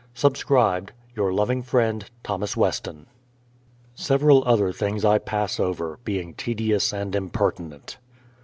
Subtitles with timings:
[0.15, 2.57] Subscribed, Your loving friend, THOS.
[2.57, 3.05] WESTON.
[3.93, 7.97] Several other things I pass over, being tedious and im pertinent.